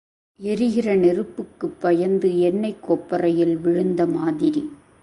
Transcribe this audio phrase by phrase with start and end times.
[0.39, 4.69] எரிகிற நெருப்புக்குப் பயந்து எண்ணெய்க் கொப்பரையில் விழுந்த மாதிரி.